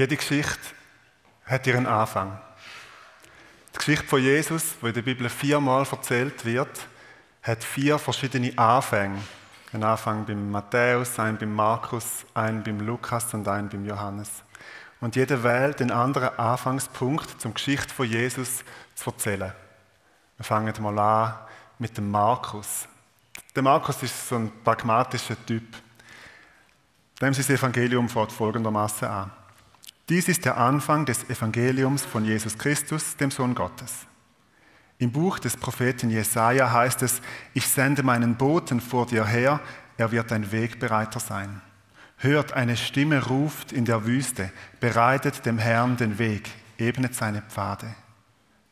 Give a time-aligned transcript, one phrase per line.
[0.00, 0.58] Jede Geschichte
[1.44, 2.40] hat ihren Anfang.
[3.74, 6.70] Die Geschichte von Jesus, die in der Bibel viermal erzählt wird,
[7.42, 9.18] hat vier verschiedene Anfänge.
[9.74, 14.30] Ein Anfang beim Matthäus, einen beim Markus, einen beim Lukas und einen beim Johannes.
[15.02, 19.52] Und jeder wählt den anderen Anfangspunkt, zum Geschichte von Jesus zu erzählen.
[20.38, 21.34] Wir fangen mal an
[21.78, 22.88] mit dem Markus.
[23.54, 25.76] Der Markus ist so ein pragmatischer Typ.
[27.20, 29.30] Dem sein Evangelium fängt folgendermaßen an.
[30.10, 34.08] Dies ist der Anfang des Evangeliums von Jesus Christus, dem Sohn Gottes.
[34.98, 37.22] Im Buch des Propheten Jesaja heißt es:
[37.54, 39.60] Ich sende meinen Boten vor dir her,
[39.96, 41.60] er wird ein Wegbereiter sein.
[42.16, 47.94] Hört, eine Stimme ruft in der Wüste: Bereitet dem Herrn den Weg, ebnet seine Pfade.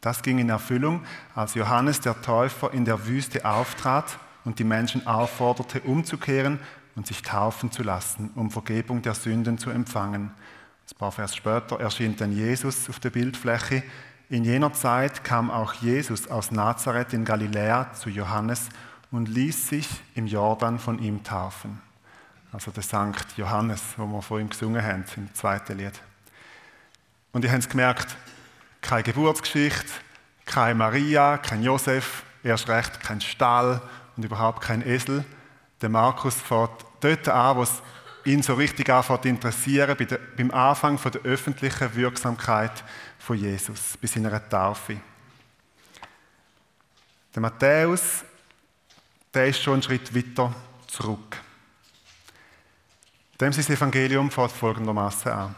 [0.01, 1.05] Das ging in Erfüllung,
[1.37, 6.59] als Johannes der Täufer in der Wüste auftrat und die Menschen aufforderte, umzukehren
[6.97, 10.33] und sich taufen zu lassen, um Vergebung der Sünden zu empfangen.
[10.91, 13.83] Ein paar Vers später erschien dann Jesus auf der Bildfläche.
[14.31, 18.69] In jener Zeit kam auch Jesus aus Nazareth in Galiläa zu Johannes
[19.11, 21.81] und ließ sich im Jordan von ihm taufen.
[22.53, 25.93] Also der Sankt Johannes, wo wir vor ihm gesungen haben im zweiten Lied.
[27.33, 28.17] Und ihr habt es gemerkt,
[28.81, 29.93] keine Geburtsgeschichte,
[30.47, 33.83] keine Maria, kein Josef, erst recht kein Stall
[34.17, 35.25] und überhaupt kein Esel.
[35.83, 37.83] Der Markus fährt dort an, wo es
[38.25, 42.85] ihn so richtig anfängt zu interessieren, bei der, beim Anfang von der öffentlichen Wirksamkeit
[43.19, 45.01] von Jesus, bei seiner Taufe.
[47.35, 48.25] Der Matthäus,
[49.33, 50.55] der ist schon einen Schritt weiter
[50.87, 51.37] zurück.
[53.41, 55.55] Dem sein Evangelium fängt folgendermaßen an.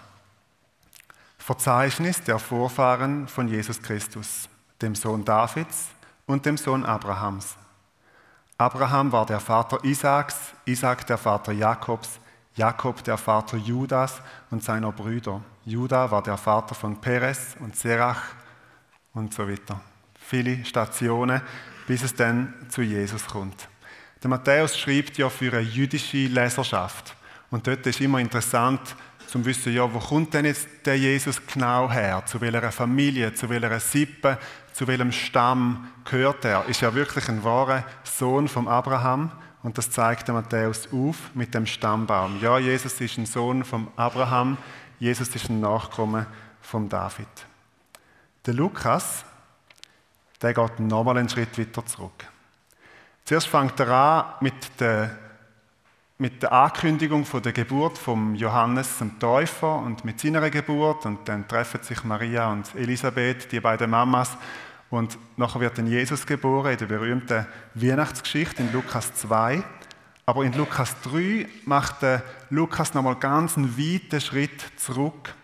[1.39, 4.49] Verzeichnis der Vorfahren von Jesus Christus,
[4.83, 5.89] dem Sohn Davids
[6.27, 7.57] und dem Sohn Abrahams.
[8.59, 12.20] Abraham war der Vater Isaaks, Isaak der Vater Jakobs,
[12.57, 15.41] Jakob der Vater Judas und seiner Brüder.
[15.65, 18.23] Judah war der Vater von Perez und Serach
[19.15, 19.81] und so weiter.
[20.19, 21.41] Viele Stationen,
[21.87, 23.69] bis es dann zu Jesus kommt.
[24.23, 27.17] Der Matthäus schreibt ja für eine jüdische Leserschaft.
[27.51, 28.81] Und dort ist immer interessant,
[29.27, 32.23] zum wissen, ja, wo kommt denn jetzt der Jesus genau her?
[32.27, 34.39] Zu welcher Familie, zu welcher Sippe,
[34.73, 36.65] zu welchem Stamm gehört er?
[36.67, 39.31] Ist er wirklich ein wahrer Sohn von Abraham?
[39.63, 42.41] Und das zeigt der Matthäus auf mit dem Stammbaum.
[42.41, 44.57] Ja, Jesus ist ein Sohn von Abraham,
[44.99, 46.27] Jesus ist ein Nachkomme
[46.63, 47.29] von David.
[48.47, 49.25] Der Lukas,
[50.41, 52.25] der geht nochmal einen Schritt weiter zurück.
[53.25, 55.11] Zuerst fängt er an mit der,
[56.17, 61.29] mit der Ankündigung von der Geburt von Johannes dem Täufer und mit seiner Geburt und
[61.29, 64.37] dann treffen sich Maria und Elisabeth, die beiden Mamas,
[64.91, 69.63] und nachher wird dann Jesus geboren in der berühmten Weihnachtsgeschichte in Lukas 2.
[70.27, 75.35] Aber in Lukas 3 macht der Lukas nochmal ganz einen weiten Schritt zurück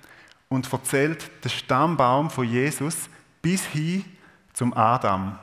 [0.48, 3.08] und erzählt den Stammbaum von Jesus
[3.40, 4.04] bis hin
[4.52, 5.38] zum Adam.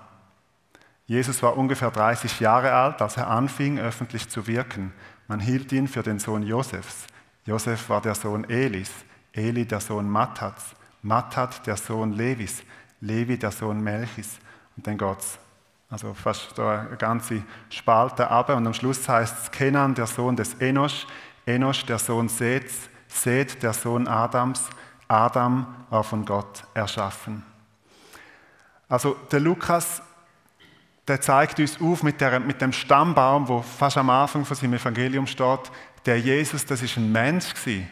[1.06, 4.94] Jesus war ungefähr 30 Jahre alt, als er anfing, öffentlich zu wirken.
[5.28, 7.08] Man hielt ihn für den Sohn Josefs.
[7.46, 8.92] Josef war der Sohn Elis,
[9.34, 12.64] Eli der Sohn Mattats, Mattat der Sohn Levis,
[13.04, 14.40] Levi, der Sohn Melchis.
[14.76, 15.38] Und dann geht es
[15.90, 18.50] also fast da eine ganze Spalte ab.
[18.50, 21.06] Und am Schluss heißt es Kenan, der Sohn des Enosch,
[21.46, 24.70] Enosch, der Sohn Seths, Seth, der Sohn Adams,
[25.08, 27.44] Adam war von Gott erschaffen.
[28.90, 30.02] Also der Lukas,
[31.08, 34.74] der zeigt uns auf mit, der, mit dem Stammbaum, wo fast am Anfang von seinem
[34.74, 35.72] Evangelium steht,
[36.06, 37.88] der Jesus, das ist ein Mensch gewesen.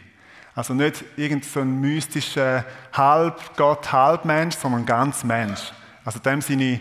[0.54, 5.72] Also nicht irgend so mystischer Halbgott, Halbmensch, sondern ganz Mensch.
[6.04, 6.80] Also dem seine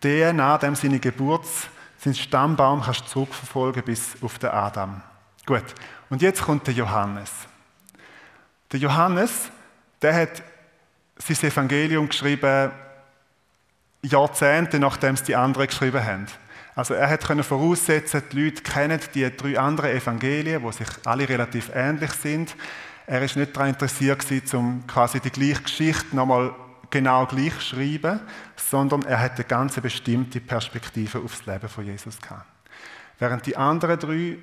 [0.00, 1.68] DNA, dem seine Geburts,
[1.98, 5.02] sein Stammbaum kannst du zurückverfolgen bis auf den Adam.
[5.44, 5.64] Gut.
[6.08, 7.30] Und jetzt kommt der Johannes.
[8.72, 9.50] Der Johannes,
[10.00, 10.42] der hat
[11.18, 12.70] sein Evangelium geschrieben
[14.02, 16.26] Jahrzehnte nachdem es die anderen geschrieben haben.
[16.74, 21.28] Also er hat können voraussetzen, die Leute kennen die drei anderen Evangelien, wo sich alle
[21.28, 22.54] relativ ähnlich sind.
[23.06, 24.24] Er ist nicht daran interessiert,
[24.54, 26.54] um quasi die gleiche Geschichte nochmal
[26.90, 28.20] genau gleich zu schreiben,
[28.56, 32.46] sondern er hat eine ganz bestimmte Perspektive aufs Leben von Jesus gehabt.
[33.18, 34.38] Während die anderen drei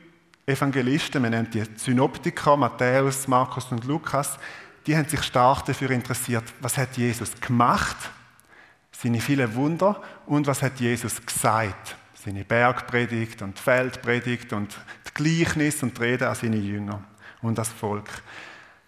[0.45, 4.37] Evangelisten, wir nennen die Synoptiker, Matthäus, Markus und Lukas,
[4.85, 7.97] die haben sich stark dafür interessiert, was hat Jesus gemacht,
[8.91, 14.77] seine vielen Wunder und was hat Jesus gesagt, seine Bergpredigt und Feldpredigt und
[15.07, 17.03] die Gleichnis und die Rede an seine Jünger
[17.41, 18.09] und das Volk.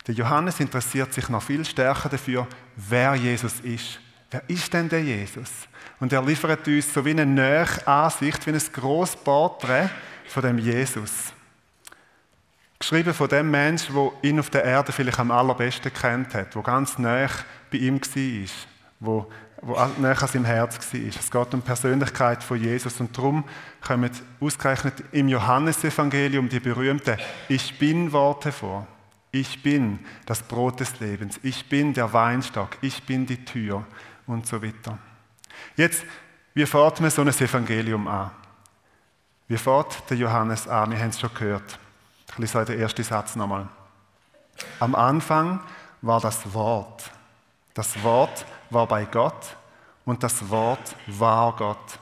[0.07, 3.99] Der Johannes interessiert sich noch viel stärker dafür, wer Jesus ist.
[4.31, 5.49] Wer ist denn der Jesus?
[5.99, 9.89] Und er liefert uns so wie eine nähe Ansicht, wie ein grosses Porträt
[10.27, 11.33] von dem Jesus.
[12.77, 16.61] Geschrieben von dem Menschen, der ihn auf der Erde vielleicht am allerbesten kennt hat, der
[16.61, 17.27] ganz nah
[17.69, 18.49] bei ihm war,
[18.99, 19.31] wo,
[19.61, 21.01] wo nah an seinem Herz war.
[21.01, 23.43] Es geht um die Persönlichkeit von Jesus und darum
[23.81, 24.09] kommen
[24.39, 27.17] ausgerechnet im Johannesevangelium die berühmten
[27.47, 28.87] Ich bin Worte vor.
[29.31, 31.39] Ich bin das Brot des Lebens.
[31.43, 32.77] Ich bin der Weinstock.
[32.81, 33.85] Ich bin die Tür
[34.25, 34.97] und so weiter.
[35.75, 36.03] Jetzt,
[36.53, 38.31] wie fährt man so ein Evangelium an?
[39.47, 40.91] Wie fährt der Johannes an?
[40.91, 41.79] Wir haben es schon gehört.
[42.31, 43.67] Ich lese den ersten Satz nochmal.
[44.79, 45.59] Am Anfang
[46.01, 47.11] war das Wort.
[47.73, 49.55] Das Wort war bei Gott
[50.05, 51.99] und das Wort war Gott.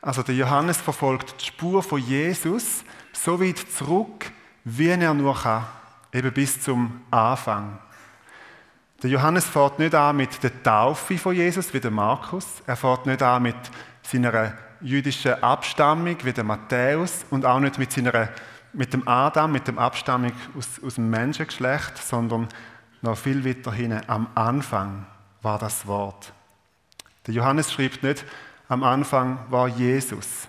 [0.00, 4.30] Also der Johannes verfolgt die Spur von Jesus so weit zurück,
[4.64, 5.66] wie er nur kann,
[6.12, 7.78] eben bis zum Anfang.
[9.02, 12.46] Der Johannes fährt nicht an mit der Taufe von Jesus wie der Markus.
[12.66, 13.56] Er fährt nicht an mit
[14.02, 18.28] seiner jüdischen Abstammung wie der Matthäus und auch nicht mit seiner
[18.72, 22.48] mit dem Adam, mit dem Abstammung aus, aus dem Menschengeschlecht, sondern
[23.02, 24.02] noch viel weiter hinten.
[24.08, 25.06] Am Anfang
[25.48, 26.32] war das Wort.
[27.26, 28.24] Der Johannes schreibt nicht,
[28.68, 30.46] am Anfang war Jesus.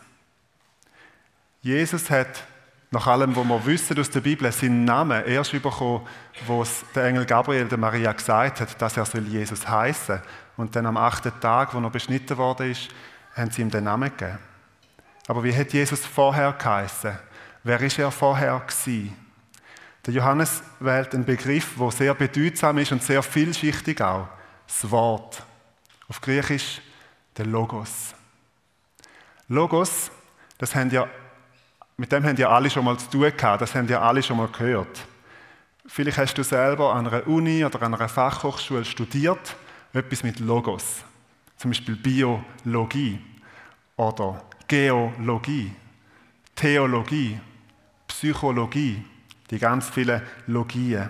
[1.62, 2.44] Jesus hat
[2.92, 6.06] nach allem, was wir wissen aus der Bibel, seinen Namen erst bekommen,
[6.48, 10.22] wo es der Engel Gabriel der Maria gesagt hat, dass er soll Jesus heißen.
[10.58, 12.90] Und dann am achten Tag, wo er beschnitten worden ist,
[13.36, 14.40] haben sie ihm den Namen gegeben.
[15.28, 17.18] Aber wie hat Jesus vorher geheißen?
[17.64, 19.16] Wer ist er vorher gewesen?
[20.06, 24.28] Der Johannes wählt einen Begriff, der sehr bedeutsam ist und sehr vielschichtig auch.
[24.70, 25.44] Das Wort.
[26.08, 26.80] Auf Griechisch
[27.36, 28.14] der Logos.
[29.48, 30.12] Logos,
[30.60, 31.08] das haben ja,
[31.98, 34.38] mit dem haben ja alle schon mal zu tun gehabt, das haben ja alle schon
[34.38, 35.06] mal gehört.
[35.86, 39.56] Vielleicht hast du selber an einer Uni oder an einer Fachhochschule studiert,
[39.92, 41.04] etwas mit Logos.
[41.58, 43.20] Zum Beispiel Biologie
[43.98, 45.74] oder Geologie,
[46.56, 47.40] Theologie
[48.10, 49.02] Psychologie,
[49.50, 51.10] die ganz vielen Logien.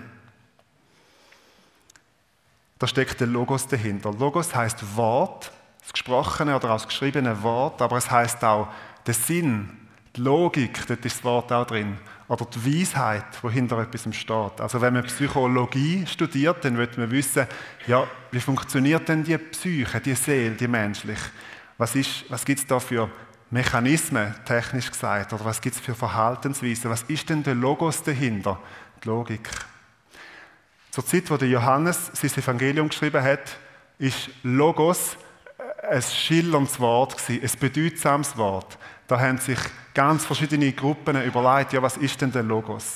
[2.79, 4.13] Da steckt der Logos dahinter.
[4.13, 8.69] Logos heißt Wort, das gesprochene oder das geschriebene Wort, aber es heißt auch
[9.05, 9.69] der Sinn,
[10.15, 11.97] die Logik, dort ist das Wort auch drin,
[12.29, 14.61] oder die Weisheit, wo hinter etwas steht.
[14.61, 17.47] Also wenn man Psychologie studiert, dann wird man wissen,
[17.87, 21.29] ja, wie funktioniert denn die Psyche, die Seele, die menschliche?
[21.77, 21.95] Was,
[22.29, 23.09] was gibt es da für
[23.51, 26.91] Mechanismen, technisch gesagt, oder was gibt es für Verhaltensweisen?
[26.91, 28.59] Was ist denn der Logos dahinter?
[29.03, 29.49] Die Logik.
[30.99, 33.57] Zur Zeit, wo der Johannes sein Evangelium geschrieben hat,
[33.99, 35.15] ist Logos
[35.89, 38.77] ein schillerndes Wort ein bedeutsames Wort.
[39.07, 39.59] Da haben sich
[39.93, 42.95] ganz verschiedene Gruppen überlegt, ja, was ist denn der Logos?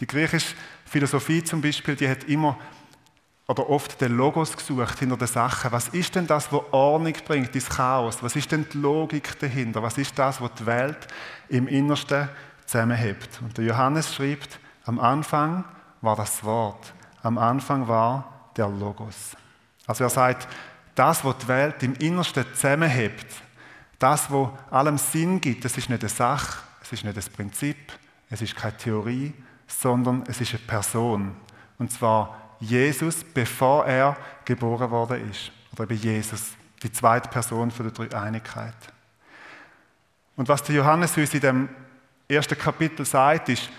[0.00, 0.56] Die griechische
[0.86, 2.58] Philosophie zum Beispiel, die hat immer
[3.46, 5.70] oder oft den Logos gesucht hinter den Sachen.
[5.70, 8.24] Was ist denn das, was Ordnung bringt ins Chaos?
[8.24, 9.84] Was ist denn die Logik dahinter?
[9.84, 10.98] Was ist das, was die Welt
[11.48, 12.28] im Innersten
[12.64, 13.40] zusammenhebt?
[13.40, 15.64] Und der Johannes schreibt, am Anfang
[16.00, 16.92] war das Wort.
[17.22, 19.36] Am Anfang war der Logos.
[19.86, 20.48] Also er sagt,
[20.94, 23.26] das, was die Welt im Innersten zusammenhebt,
[23.98, 27.76] das, was allem Sinn gibt, das ist nicht eine Sache, es ist nicht ein Prinzip,
[28.30, 29.32] es ist keine Theorie,
[29.66, 31.36] sondern es ist eine Person.
[31.78, 35.52] Und zwar Jesus, bevor er geboren worden ist.
[35.72, 36.52] Oder eben Jesus,
[36.82, 38.74] die zweite Person von der Dreieinigkeit.
[40.36, 41.68] Und was der Johannes uns in dem
[42.28, 43.70] ersten Kapitel sagt, ist,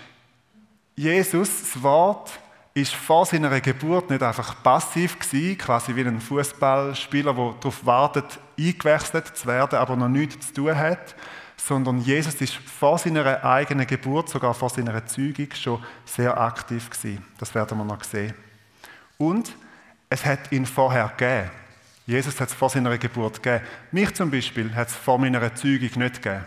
[0.96, 2.38] Jesus, das Wort,
[2.80, 8.38] ist vor seiner Geburt nicht einfach passiv gewesen, quasi wie ein Fußballspieler, der darauf wartet,
[8.58, 11.14] eingewechselt zu werden, aber noch nichts zu tun hat,
[11.56, 17.24] sondern Jesus ist vor seiner eigenen Geburt, sogar vor seiner Zeugung, schon sehr aktiv gewesen.
[17.38, 18.34] Das werden wir noch sehen.
[19.18, 19.52] Und
[20.08, 21.50] es hat ihn vorher gegeben.
[22.06, 23.64] Jesus hat es vor seiner Geburt gegeben.
[23.92, 26.44] Mich zum Beispiel hat es vor meiner Zeugung nicht gegeben.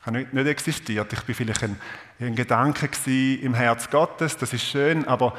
[0.00, 1.12] Ich habe nicht, existiert.
[1.12, 1.78] Ich war vielleicht ein,
[2.20, 2.88] ein Gedanke
[3.42, 5.34] im Herz Gottes, das ist schön, aber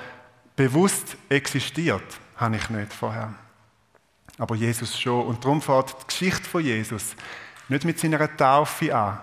[0.62, 2.04] bewusst existiert
[2.36, 3.34] habe ich nicht vorher.
[4.38, 5.26] Aber Jesus schon.
[5.26, 7.16] Und darum fährt die Geschichte von Jesus
[7.68, 9.20] nicht mit seiner Taufe an,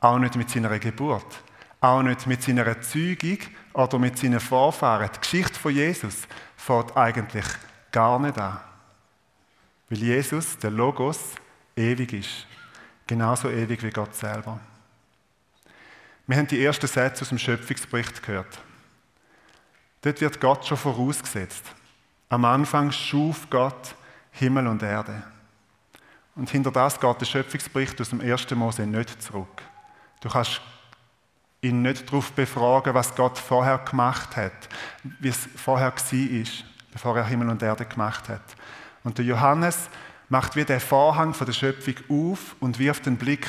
[0.00, 1.42] auch nicht mit seiner Geburt,
[1.80, 3.38] auch nicht mit seiner Zeugung
[3.72, 5.10] oder mit seinen Vorfahren.
[5.14, 7.46] Die Geschichte von Jesus fängt eigentlich
[7.92, 8.58] gar nicht an.
[9.88, 11.34] Weil Jesus, der Logos,
[11.76, 12.46] ewig ist.
[13.06, 14.58] Genauso ewig wie Gott selber.
[16.26, 18.60] Wir haben die ersten Sätze aus dem Schöpfungsbericht gehört.
[20.02, 21.64] Dort wird Gott schon vorausgesetzt.
[22.28, 23.94] Am Anfang schuf Gott
[24.32, 25.22] Himmel und Erde.
[26.36, 28.50] Und hinter das geht der Schöpfungsbericht aus dem 1.
[28.52, 29.62] Mose nicht zurück.
[30.20, 30.60] Du kannst
[31.60, 34.68] ihn nicht darauf befragen, was Gott vorher gemacht hat,
[35.02, 36.44] wie es vorher war,
[36.92, 38.56] bevor er Himmel und Erde gemacht hat.
[39.04, 39.90] Und der Johannes
[40.28, 43.46] macht wie der Vorhang von der Schöpfung auf und wirft den Blick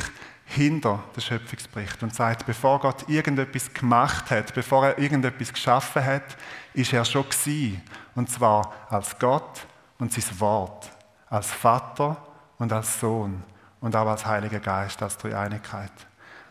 [0.52, 6.36] hinter den Schöpfungsbericht und sagt, bevor Gott irgendetwas gemacht hat, bevor er irgendetwas geschaffen hat,
[6.74, 7.82] ist er schon gewesen.
[8.16, 9.66] Und zwar als Gott
[9.98, 10.90] und sein Wort,
[11.30, 12.18] als Vater
[12.58, 13.44] und als Sohn
[13.80, 15.92] und auch als Heiliger Geist, als Dreieinigkeit.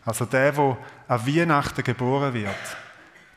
[0.03, 0.77] Also der, der
[1.07, 2.55] an Weihnachten geboren wird,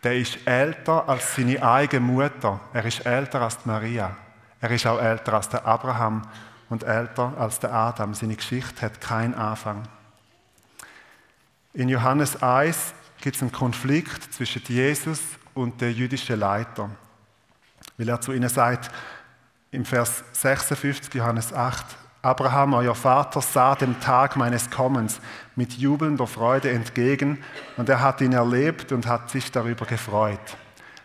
[0.03, 2.61] der ist älter als seine eigene Mutter.
[2.73, 4.17] Er ist älter als Maria.
[4.61, 6.23] Er ist auch älter als der Abraham
[6.71, 8.15] und älter als der Adam.
[8.15, 9.83] Seine Geschichte hat keinen Anfang.
[11.77, 15.21] In Johannes 1 gibt es einen Konflikt zwischen Jesus
[15.55, 16.89] und den jüdischen Leiter.
[17.99, 18.93] Weil er zu ihnen sagt,
[19.73, 21.85] im Vers 56, Johannes 8,
[22.23, 25.21] Abraham, euer Vater, sah dem Tag meines Kommens
[25.57, 27.43] mit jubelnder Freude entgegen
[27.77, 30.57] und er hat ihn erlebt und hat sich darüber gefreut.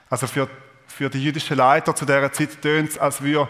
[0.07, 0.47] Also für,
[0.85, 3.49] für die jüdischen Leiter zu der Zeit tönt es, als würde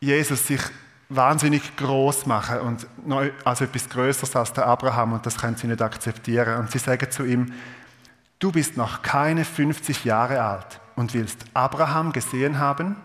[0.00, 0.62] Jesus sich
[1.10, 2.86] wahnsinnig groß machen und
[3.44, 6.58] also etwas Größeres als der Abraham und das können sie nicht akzeptieren.
[6.58, 7.52] Und sie sagen zu ihm,
[8.38, 12.96] du bist noch keine 50 Jahre alt und willst Abraham gesehen haben?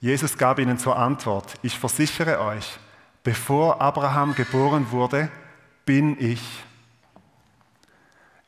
[0.00, 2.78] Jesus gab ihnen zur Antwort, ich versichere euch,
[3.22, 5.30] bevor Abraham geboren wurde,
[5.86, 6.42] bin ich.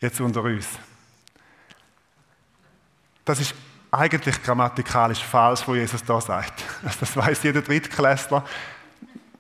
[0.01, 0.69] Jetzt unter uns.
[3.25, 3.55] Das ist
[3.97, 6.65] eigentlich grammatikalisch falsch, wo Jesus da sagt.
[7.01, 8.45] Das weiß jeder Drittklässler.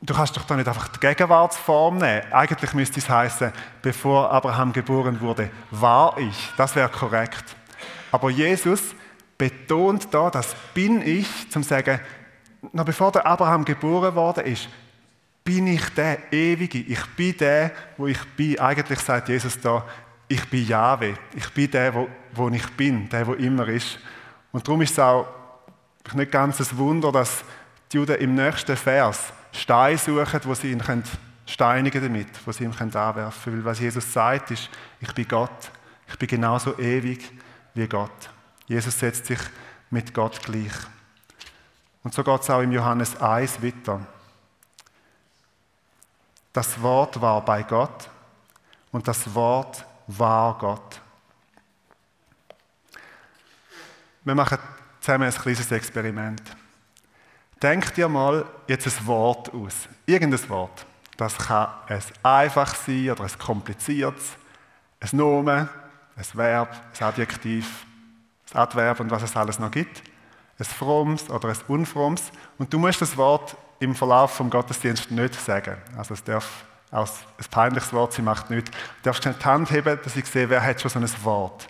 [0.01, 2.33] Du kannst doch da nicht einfach die Gegenwartsform nehmen.
[2.33, 6.53] Eigentlich müsste es heißen, bevor Abraham geboren wurde, war ich.
[6.57, 7.57] Das wäre korrekt.
[8.13, 8.95] Aber Jesus
[9.37, 12.01] betont da, das bin ich, zum sagen,
[12.73, 14.69] noch bevor der Abraham geboren worden ist,
[15.45, 16.79] bin ich der Ewige.
[16.79, 18.59] Ich bin der, wo ich bin.
[18.59, 19.85] Eigentlich sagt Jesus da,
[20.29, 21.15] ich bin Jahwe.
[21.35, 23.99] Ich bin der, wo, wo ich bin, der, wo immer ist.
[24.57, 25.27] Und darum ist es auch
[26.15, 27.45] nicht ganz ein Wunder, dass
[27.93, 30.83] die Juden im nächsten Vers Steine suchen, wo sie ihn
[31.45, 33.59] steinigen damit, wo sie ihm anwerfen können.
[33.59, 35.71] Weil was Jesus sagt, ist, ich bin Gott.
[36.09, 37.31] Ich bin genauso ewig
[37.75, 38.31] wie Gott.
[38.67, 39.41] Jesus setzt sich
[39.91, 40.73] mit Gott gleich.
[42.03, 44.07] Und so geht es auch im Johannes 1 weiter.
[46.55, 48.09] Das Wort war bei Gott
[48.91, 51.03] und das Wort war Gott.
[54.27, 54.59] Wir machen
[54.99, 56.43] zusammen ein kleines Experiment.
[57.63, 59.89] Denk dir mal jetzt ein Wort aus.
[60.05, 60.85] Irgendein Wort.
[61.17, 64.33] Das kann ein einfach sein oder ein kompliziertes,
[64.99, 65.69] ein Nomen,
[66.17, 67.87] ein Verb, ein Adjektiv,
[68.53, 70.03] ein Adverb und was es alles noch gibt.
[70.59, 72.33] Ein frommes oder ein unfrommes.
[72.59, 75.77] Und du musst das Wort im Verlauf vom Gottesdienst nicht sagen.
[75.97, 78.73] Also es darf auch ein peinliches Wort sein, macht nichts.
[78.73, 81.69] Du darfst nicht die Hand heben, dass ich sehe, wer hat schon so ein Wort.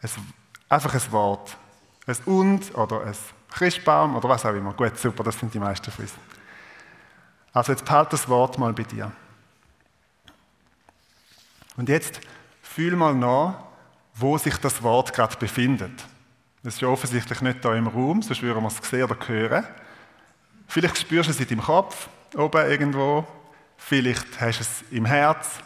[0.00, 0.10] Ein
[0.70, 1.58] Einfach ein Wort.
[2.06, 3.16] Ein Und oder ein
[3.50, 4.72] Christbaum oder was auch immer.
[4.72, 6.14] Gut, super, das sind die meisten von uns.
[7.52, 9.10] Also jetzt behalt das Wort mal bei dir.
[11.76, 12.20] Und jetzt
[12.62, 13.64] fühl mal nach,
[14.14, 16.04] wo sich das Wort gerade befindet.
[16.62, 19.66] Das ist ja offensichtlich nicht da im Raum, sonst würden wir es sehen oder hören.
[20.68, 23.26] Vielleicht spürst du es in deinem Kopf, oben irgendwo.
[23.76, 25.60] Vielleicht hast du es im Herz.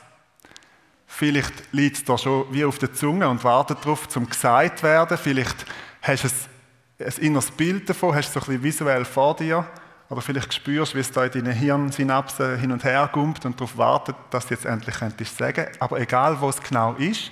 [1.17, 5.17] Vielleicht liegt es da schon wie auf der Zunge und wartet darauf, zum gesagt werden.
[5.17, 5.65] Vielleicht
[6.03, 9.65] hast du ein inneres Bild davon, hast es so ein bisschen visuell vor dir.
[10.09, 13.61] Oder vielleicht spürst du, wie es da in deinen Hirnsynapsen hin und her kommt und
[13.61, 15.67] darauf wartet, dass du jetzt endlich könntest sagen.
[15.79, 17.31] Aber egal, wo es genau ist,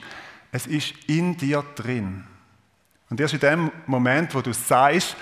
[0.52, 2.22] es ist in dir drin.
[3.10, 5.16] Und erst in dem Moment, wo du es sagst,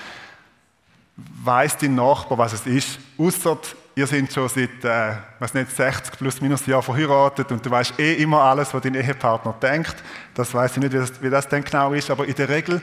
[1.16, 2.98] weiß dein Nachbar, was es ist.
[3.16, 3.58] Außer
[4.00, 7.98] ihr seid schon seit, äh, was nicht, 60 plus minus Jahren verheiratet und du weißt
[8.00, 9.94] eh immer alles, was dein Ehepartner denkt.
[10.34, 12.80] Das weiß ich nicht, wie das, wie das denn genau ist, aber in der Regel,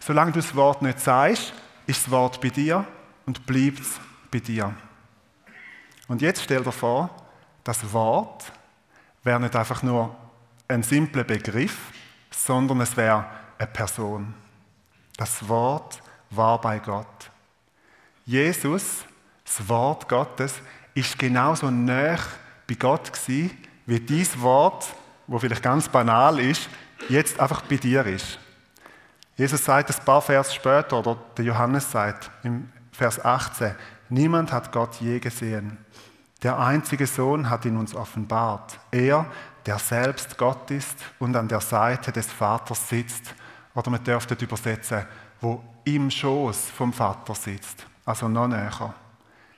[0.00, 1.54] solange du das Wort nicht sagst,
[1.86, 2.84] ist das Wort bei dir
[3.26, 4.74] und bleibt es bei dir.
[6.08, 7.10] Und jetzt stell dir vor,
[7.62, 8.52] das Wort
[9.22, 10.16] wäre nicht einfach nur
[10.66, 11.76] ein simpler Begriff,
[12.30, 13.24] sondern es wäre
[13.56, 14.34] eine Person.
[15.16, 17.30] Das Wort war bei Gott.
[18.24, 19.04] Jesus,
[19.56, 20.54] das Wort Gottes,
[20.94, 22.16] ist genauso nah
[22.66, 23.50] bei Gott gewesen,
[23.86, 24.86] wie dieses Wort,
[25.26, 26.68] wo vielleicht ganz banal ist,
[27.08, 28.38] jetzt einfach bei dir ist.
[29.36, 33.74] Jesus sagt ein paar Vers später, oder der Johannes sagt im Vers 18,
[34.08, 35.76] niemand hat Gott je gesehen.
[36.42, 38.78] Der einzige Sohn hat ihn uns offenbart.
[38.90, 39.26] Er,
[39.66, 43.34] der selbst Gott ist und an der Seite des Vaters sitzt.
[43.74, 45.04] Oder man dürfte übersetzen,
[45.40, 48.94] wo im Schoß vom Vater sitzt also noch näher.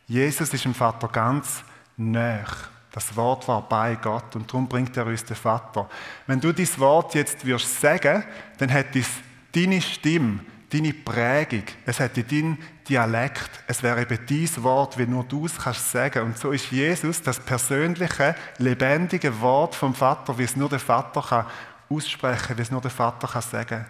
[0.08, 1.62] Jesus ist dem Vater ganz
[1.96, 2.46] näher.
[2.90, 5.88] Das Wort war bei Gott und darum bringt er uns den Vater.
[6.26, 8.24] Wenn du dieses Wort jetzt wirst sagen,
[8.56, 9.08] dann hat es
[9.52, 15.24] deine Stimme deine Prägung, es hätte dein Dialekt, es wäre eben dein Wort, wie nur
[15.24, 16.24] du es kannst sagen.
[16.24, 21.22] Und so ist Jesus das persönliche, lebendige Wort vom Vater, wie es nur der Vater
[21.22, 21.46] kann
[21.90, 23.86] aussprechen, wie es nur der Vater kann sagen.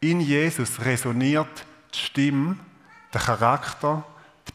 [0.00, 2.56] In Jesus resoniert die Stimme,
[3.12, 4.04] der Charakter,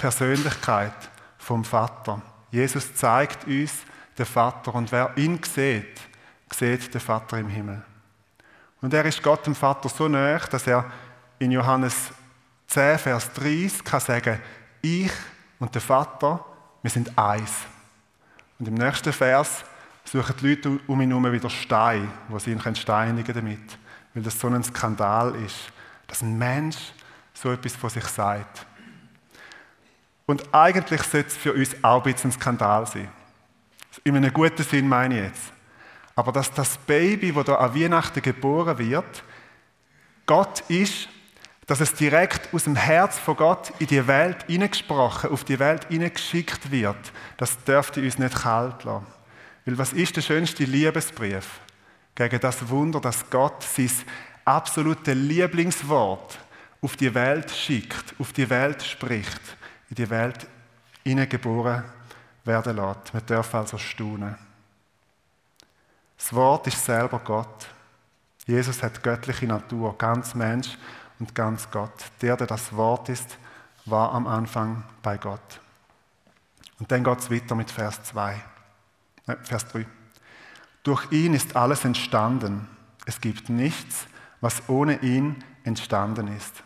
[0.02, 0.96] Persönlichkeit
[1.38, 2.20] vom Vater.
[2.50, 3.72] Jesus zeigt uns
[4.18, 6.02] den Vater und wer ihn sieht,
[6.52, 7.84] sieht den Vater im Himmel.
[8.82, 10.92] Und er ist Gott dem Vater so nahe, dass er
[11.38, 12.12] in Johannes
[12.66, 14.40] 10, Vers 30 kann sagen,
[14.82, 15.12] ich
[15.60, 16.44] und der Vater,
[16.82, 17.52] wir sind eins.
[18.58, 19.64] Und im nächsten Vers
[20.04, 23.78] suchen die Leute um ihn herum wieder Steine, wo sie ihn steinigen damit.
[24.16, 25.72] Weil das so ein Skandal ist,
[26.08, 26.92] dass ein Mensch
[27.36, 28.66] so etwas von sich sagt.
[30.32, 33.10] Und eigentlich sollte es für uns auch ein bisschen ein Skandal sein.
[34.06, 35.52] In einem guten Sinn meine ich jetzt.
[36.16, 39.24] Aber dass das Baby, das da an Weihnachten geboren wird,
[40.26, 41.10] Gott ist,
[41.68, 45.88] dass es direkt aus dem Herz von Gott in die Welt hineingesprochen, auf die Welt
[45.90, 49.08] hineingeschickt wird, das dürfte uns nicht kalt lassen.
[49.66, 51.60] Weil was ist der schönste Liebesbrief
[52.16, 53.92] gegen das Wunder, dass Gott sein
[54.46, 56.40] absolute Lieblingswort
[56.82, 59.58] auf die Welt schickt, auf die Welt spricht,
[59.92, 60.48] in die Welt
[61.04, 61.84] hineingeboren
[62.46, 63.14] werden lässt.
[63.14, 64.38] Wir dürfen also staunen.
[66.18, 67.68] Das Wort ist selber Gott.
[68.48, 70.78] Jesus hat göttliche Natur, ganz Mensch
[71.20, 71.94] und ganz Gott.
[72.22, 73.38] Der, der das Wort ist,
[73.86, 75.60] war am Anfang bei Gott.
[76.80, 78.42] Und dann geht es weiter mit Vers 2,
[79.28, 79.86] äh, Vers 3.
[80.84, 82.68] Durch ihn ist alles entstanden.
[83.06, 84.08] Es gibt nichts,
[84.40, 86.64] was ohne ihn entstanden ist.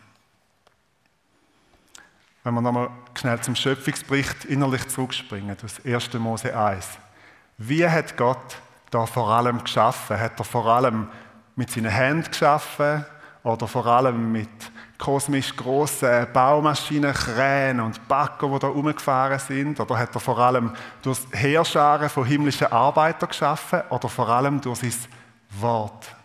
[2.45, 6.13] Wenn wir nochmal schnell zum Schöpfungsbericht innerlich zurückspringen, das 1.
[6.13, 6.87] Mose 1.
[7.57, 8.57] Wie hat Gott
[8.91, 10.19] da vor allem geschaffen?
[10.19, 11.07] Hat er vor allem
[11.55, 13.03] mit seinen Händen geschaffen
[13.41, 14.47] oder vor allem mit
[14.99, 19.79] kosmisch grossen Baumaschinen, Kränen und Bagger, die da rumgefahren sind?
[19.79, 24.81] Oder hat er vor allem durch Heerscharen von himmlischen Arbeitern geschaffen oder vor allem durch
[24.81, 24.93] sein
[25.49, 26.15] Wort?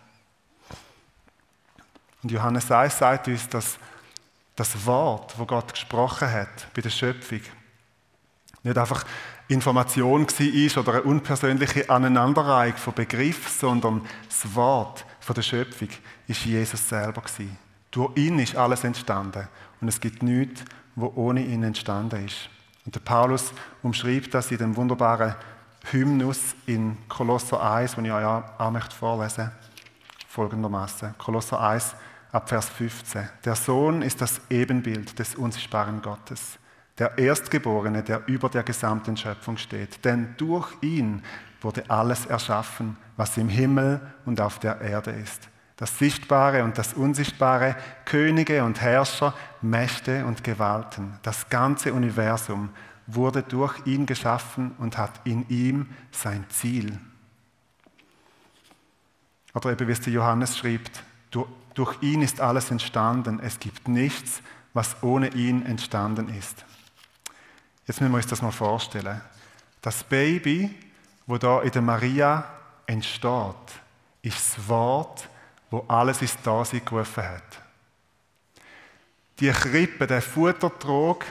[2.22, 3.78] Und Johannes 1 sagt uns, dass
[4.60, 7.40] das Wort, wo Gott gesprochen hat bei der Schöpfung,
[8.62, 9.06] nicht einfach
[9.48, 15.88] Information war oder eine unpersönliche Aneinanderreihung von Begriffen, sondern das Wort von der Schöpfung
[16.28, 17.56] ist Jesus selber gewesen.
[17.90, 19.48] Durch ihn ist alles entstanden
[19.80, 20.62] und es gibt nichts,
[20.94, 22.50] wo ohne ihn entstanden ist.
[22.84, 25.36] Und der Paulus umschreibt das in dem wunderbaren
[25.90, 29.50] Hymnus in Kolosser 1, den ich euch auch möchte vorlesen
[30.28, 31.14] folgendermaßen.
[31.16, 31.94] Kolosser 1,
[32.32, 33.28] ab Vers 15.
[33.44, 36.58] Der Sohn ist das Ebenbild des unsichtbaren Gottes
[37.00, 40.04] der Erstgeborene, der über der gesamten Schöpfung steht.
[40.04, 41.22] Denn durch ihn
[41.62, 45.48] wurde alles erschaffen, was im Himmel und auf der Erde ist.
[45.76, 51.18] Das Sichtbare und das Unsichtbare, Könige und Herrscher, Mächte und Gewalten.
[51.22, 52.68] Das ganze Universum
[53.06, 56.98] wurde durch ihn geschaffen und hat in ihm sein Ziel.
[59.54, 61.48] Oder eben wie es der Johannes schreibt, durch
[62.00, 63.40] ihn ist alles entstanden.
[63.40, 66.64] Es gibt nichts, was ohne ihn entstanden ist.
[67.86, 69.20] Jetzt müssen wir uns das mal vorstellen.
[69.82, 70.74] Das Baby,
[71.26, 72.44] wo da in der Maria
[72.86, 73.54] entsteht,
[74.22, 75.28] ist das Wort,
[75.70, 77.42] wo alles ins Dasein gerufen hat.
[79.38, 81.24] Die Krippe, der Futtertrog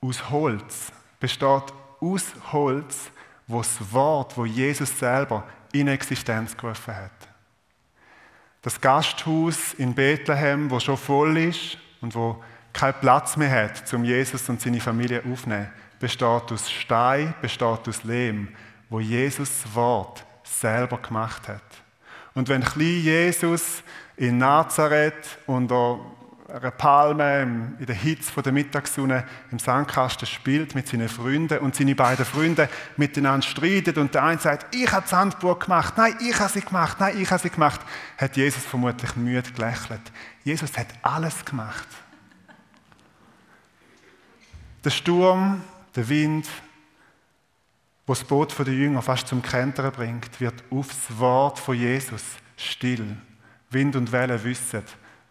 [0.00, 3.10] aus Holz, besteht aus Holz,
[3.46, 7.33] wo das Wort, wo Jesus selber in Existenz gerufen hat.
[8.64, 14.04] Das Gasthaus in Bethlehem, wo schon voll ist und wo keinen Platz mehr hat, um
[14.04, 18.48] Jesus und seine Familie aufzunehmen, besteht aus Stein, besteht aus Lehm,
[18.88, 21.60] wo Jesus Wort selber gemacht hat.
[22.32, 23.82] Und wenn klein Jesus
[24.16, 26.00] in Nazareth unter
[26.48, 31.94] einer Palme in der Hitze der Mittagssonne im Sandkasten spielt mit seinen Freunden und seine
[31.94, 36.38] beiden Freunde miteinander streiten und der eine sagt, ich habe die Sandburg gemacht, nein, ich
[36.38, 37.80] habe sie gemacht, nein, ich habe sie gemacht,
[38.18, 40.02] hat Jesus vermutlich müde gelächelt.
[40.44, 41.88] Jesus hat alles gemacht.
[44.84, 45.62] Der Sturm,
[45.96, 46.46] der Wind,
[48.06, 52.22] wo das Boot der Jünger fast zum Kentern bringt, wird aufs Wort von Jesus
[52.58, 53.16] still.
[53.70, 54.82] Wind und Wellen wissen,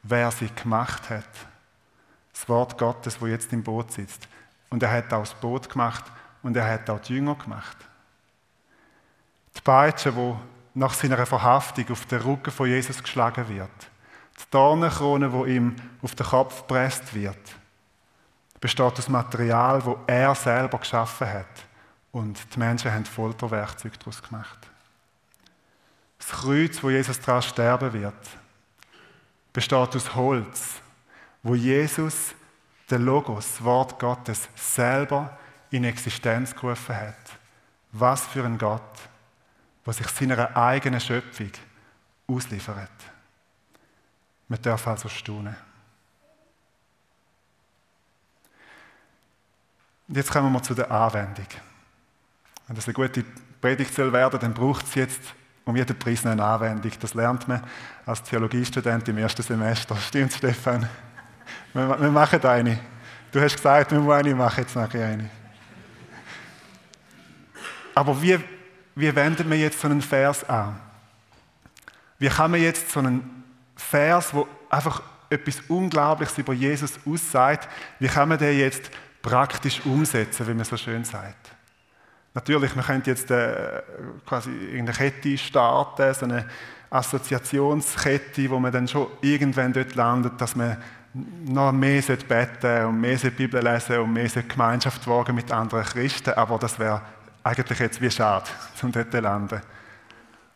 [0.03, 1.29] wer sie gemacht hat.
[2.31, 4.27] Das Wort Gottes, wo jetzt im Boot sitzt.
[4.69, 6.03] Und er hat auch das Boot gemacht
[6.41, 7.77] und er hat auch die Jünger gemacht.
[9.55, 10.39] Die Peitsche, wo
[10.73, 13.69] nach seiner Verhaftung auf den Rücken von Jesus geschlagen wird.
[14.39, 17.37] Die Dornenkrone, wo ihm auf den Kopf gepresst wird
[18.63, 21.65] besteht aus Material, das er selber geschaffen hat.
[22.13, 24.57] Und die Menschen haben Folterwerkzeuge daraus gemacht.
[26.17, 28.13] Das Kreuz, wo Jesus daran sterben wird,
[29.53, 30.81] besteht aus Holz,
[31.43, 32.33] wo Jesus,
[32.89, 35.37] der Logos, das Wort Gottes, selber
[35.69, 37.15] in Existenz gerufen hat.
[37.91, 38.81] Was für ein Gott,
[39.85, 41.51] der sich seiner eigenen Schöpfung
[42.27, 42.89] ausliefert.
[44.47, 45.55] Man darf also staunen.
[50.07, 51.47] Und jetzt kommen wir zu der Anwendung.
[52.67, 53.23] Wenn das eine gute
[53.61, 55.21] Predigt soll dann braucht es jetzt
[55.65, 56.91] um jeden Preis eine Anwendung.
[56.99, 57.63] Das lernt man
[58.05, 59.95] als Theologiestudent im ersten Semester.
[59.95, 60.87] Stimmt, Stefan?
[61.73, 62.79] Wir, wir machen eine.
[63.31, 65.29] Du hast gesagt, wir müssen eine machen, jetzt mache ich eine.
[67.95, 68.39] Aber wie,
[68.95, 70.79] wie wenden wir jetzt so einen Vers an?
[72.19, 73.43] Wie kann man jetzt so einen
[73.75, 77.67] Vers, wo einfach etwas Unglaubliches über Jesus aussagt,
[77.99, 81.51] wie kann man den jetzt praktisch umsetzen, wie man so schön sagt?
[82.33, 83.81] Natürlich, man könnte jetzt äh,
[84.25, 86.45] quasi eine Kette starten, so eine
[86.89, 90.77] Assoziationskette, wo man dann schon irgendwann dort landet, dass man
[91.45, 96.57] noch mehr beten und mehr Bibel lesen und mehr Gemeinschaft wagen mit anderen Christen, aber
[96.57, 97.01] das wäre
[97.43, 98.49] eigentlich jetzt wie schade,
[98.81, 99.61] um dort zu landen.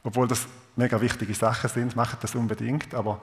[0.03, 3.21] Obwohl das mega wichtige Sachen sind, macht das unbedingt, aber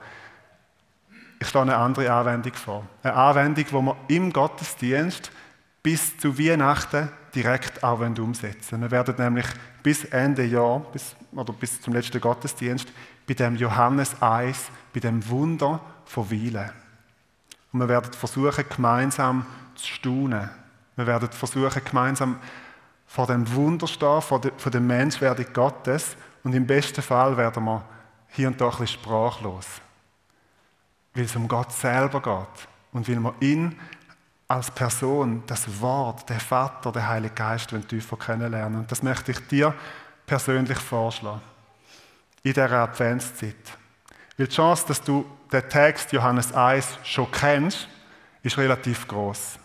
[1.39, 2.85] ich stelle eine andere Anwendung vor.
[3.03, 5.31] Eine Anwendung, wo man im Gottesdienst
[5.85, 9.45] bis zu Weihnachten direkt auch umsetzen Wir werden nämlich
[9.83, 12.87] bis Ende Jahr, bis, oder bis zum letzten Gottesdienst,
[13.27, 16.71] bei dem Johannes 1, bei dem Wunder verweilen.
[17.71, 19.45] Und wir werden versuchen, gemeinsam
[19.75, 20.49] zu staunen.
[20.95, 22.39] Wir werden versuchen, gemeinsam
[23.05, 26.17] vor dem Wunder stehen, vor, der, vor Menschwerdung Gottes.
[26.43, 27.85] Und im besten Fall werden wir
[28.29, 29.67] hier und da ein bisschen sprachlos.
[31.13, 32.67] Weil es um Gott selber geht.
[32.91, 33.75] Und weil wir ihn
[34.47, 38.79] als Person, das Wort, der Vater, der Heilige Geist tiefer kennenlernen.
[38.79, 39.73] Und das möchte ich dir
[40.25, 41.41] persönlich vorschlagen.
[42.43, 43.55] In dieser Adventszeit.
[44.37, 47.87] Weil die Chance, dass du den Text Johannes 1 schon kennst,
[48.43, 49.57] ist relativ groß.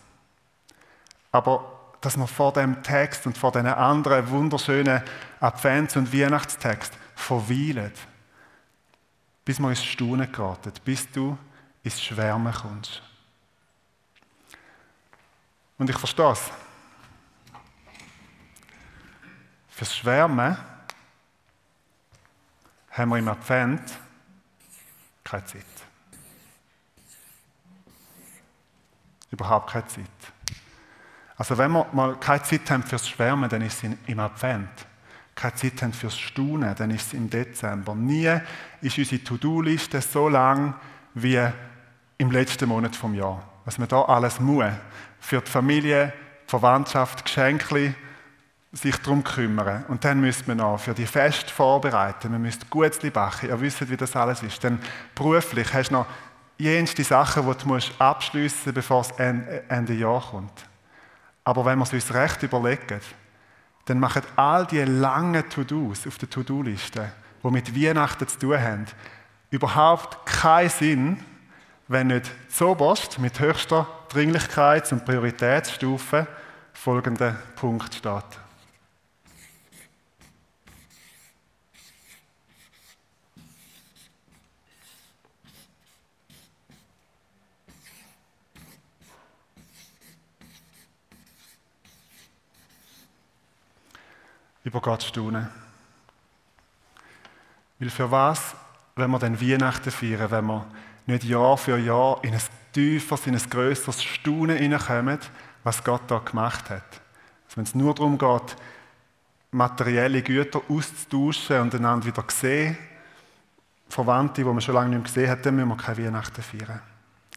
[1.32, 5.02] Aber dass man vor dem Text und vor den anderen wunderschönen
[5.40, 7.98] Advents- und Weihnachtstext verweilt,
[9.44, 11.36] bis man ins Staunen geraten, bis du
[11.82, 13.02] ins Schwärmen kommst.
[15.80, 16.42] Und ich verstehe es.
[19.70, 20.54] Fürs Schwärmen
[22.90, 23.80] haben wir im Advent
[25.24, 25.64] keine Zeit.
[29.30, 30.04] Überhaupt keine Zeit.
[31.38, 34.86] Also wenn wir mal keine Zeit haben fürs Schwärmen, dann ist es im Advent.
[35.34, 37.94] Keine Zeit haben fürs Staunen, dann ist es im Dezember.
[37.94, 38.38] Nie
[38.82, 40.74] ist unsere To-Do-Liste so lang
[41.14, 41.42] wie
[42.18, 43.42] im letzten Monat vom Jahr.
[43.70, 44.72] Was man da alles muss
[45.20, 46.12] für die Familie,
[46.44, 47.94] die Verwandtschaft, Geschenke
[48.72, 49.85] sich darum kümmern.
[49.87, 52.33] Und dann müsste man auch für die Fest vorbereiten.
[52.33, 53.48] Man müsste Gutzli backen.
[53.48, 54.64] Ihr wisst, wie das alles ist.
[54.64, 54.80] Dann
[55.14, 56.06] beruflich hast du noch
[56.59, 60.66] jenste Sachen, die du abschliessen musst, bevor es Ende Jahr kommt.
[61.44, 63.00] Aber wenn wir es uns recht überlegen,
[63.85, 67.12] dann machen all die langen To-Dos auf der To-Do-Liste,
[67.44, 68.87] die mit Weihnachten zu tun haben,
[69.50, 71.24] überhaupt keinen Sinn,
[71.90, 76.29] wenn nicht zoberst mit höchster Dringlichkeits- und Prioritätsstufe
[76.72, 78.24] folgender Punkt steht.
[94.62, 95.48] über Gott staunen.
[97.81, 98.55] Weil für was,
[99.00, 100.66] wenn wir dann Weihnachten feiern, wenn wir
[101.06, 102.40] nicht Jahr für Jahr in ein
[102.72, 105.18] tieferes, in ein grösseres Staunen hineinkommen,
[105.64, 107.00] was Gott da gemacht hat.
[107.46, 108.56] Also wenn es nur darum geht,
[109.50, 112.78] materielle Güter auszutauschen und einander wieder sehen,
[113.88, 116.80] Verwandte, die man schon lange nicht mehr gesehen hat, dann müssen wir keine Weihnachten feiern.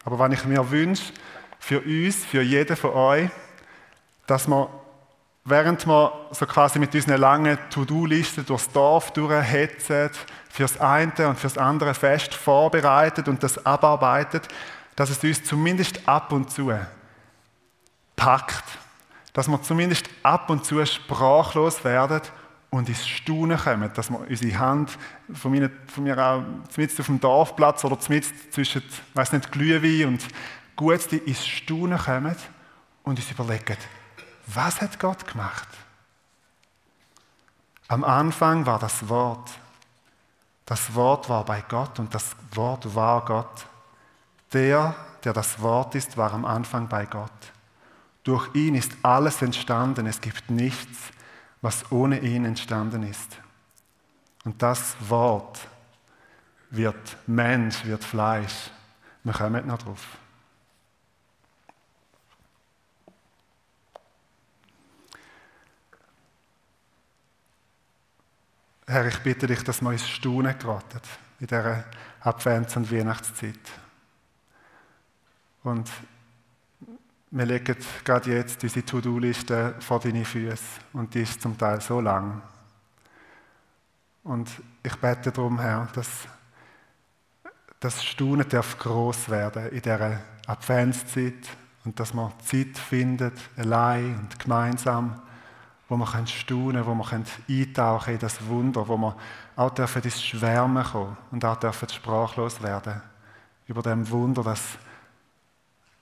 [0.04, 1.12] Aber wenn ich mir wünsche,
[1.58, 3.30] für uns, für jeden von euch,
[4.26, 4.68] dass wir,
[5.44, 10.10] während wir so quasi mit unseren langen To-Do-Listen durchs Dorf durchhetzen,
[10.48, 14.48] fürs eine und fürs andere Fest vorbereitet und das abarbeitet,
[14.96, 16.72] dass es uns zumindest ab und zu
[18.16, 18.64] packt.
[19.32, 22.20] Dass wir zumindest ab und zu sprachlos werden
[22.70, 23.90] und ins Staunen kommen.
[23.94, 24.96] Dass wir unsere Hand
[25.32, 28.82] von mir, von mir auch zumindest auf dem Dorfplatz oder zumindest zwischen,
[29.14, 30.24] weiß nicht, Glühwein und
[30.76, 32.36] Gutste ins Staunen kommen
[33.02, 33.76] und uns überlegen,
[34.46, 35.68] was hat Gott gemacht?
[37.88, 39.50] Am Anfang war das Wort.
[40.66, 43.66] Das Wort war bei Gott und das Wort war Gott.
[44.52, 47.30] Der, der das Wort ist, war am Anfang bei Gott.
[48.22, 50.06] Durch ihn ist alles entstanden.
[50.06, 50.98] Es gibt nichts,
[51.60, 53.36] was ohne ihn entstanden ist.
[54.44, 55.58] Und das Wort
[56.70, 58.70] wird Mensch, wird Fleisch.
[59.22, 60.00] Wir kommen noch drauf.
[68.94, 71.00] Herr, ich bitte dich, dass wir uns Staunen geraten
[71.40, 71.82] in dieser
[72.20, 73.58] Advents- und Weihnachtszeit.
[75.64, 75.90] Und
[77.32, 82.00] wir legen gerade jetzt unsere To-Do-Liste vor deine Füße und die ist zum Teil so
[82.00, 82.40] lang.
[84.22, 84.48] Und
[84.84, 86.28] ich bete darum, Herr, dass
[87.80, 91.48] das Staunen darf groß werden in dieser Adventszeit
[91.84, 95.20] und dass man Zeit findet, allein und gemeinsam,
[95.98, 99.14] wo staunen können, wo man eintauchen in das Wunder, wo man
[99.56, 103.00] auch dürfen ins Schwärmen kommen und auch dürfen sprachlos werden
[103.66, 104.78] über dem Wunder, dass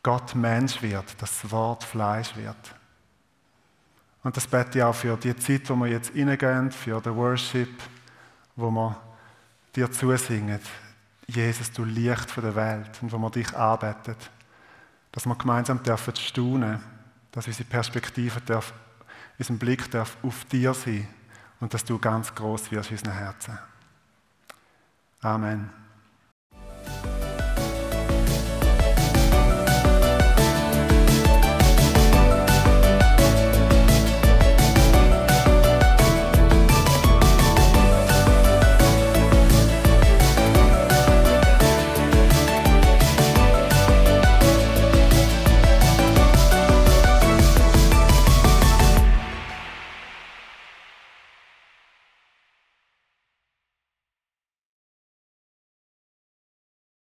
[0.02, 2.74] Gott Mensch wird, das Wort Fleisch wird.
[4.24, 7.82] Und das bete ich auch für die Zeit, wo wir jetzt reingehen, für den Worship,
[8.56, 8.96] wo wir
[9.74, 10.60] dir zusingen.
[11.26, 14.30] Jesus, du Licht für die Welt und wo wir dich arbeitet
[15.12, 16.80] dass wir gemeinsam dürfen staunen,
[17.30, 18.72] dass unsere Perspektive darf,
[19.50, 21.08] unser Blick darf auf dir sein
[21.60, 23.58] und dass du ganz groß wirst in unseren Herzen.
[25.20, 25.81] Amen.